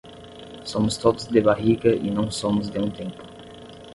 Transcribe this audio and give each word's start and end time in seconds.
Somos 0.63 0.97
todos 0.97 1.27
de 1.31 1.39
barriga 1.41 1.91
e 1.93 2.09
não 2.09 2.31
somos 2.31 2.71
de 2.71 2.79
um 2.79 2.89
"templo". 2.89 3.23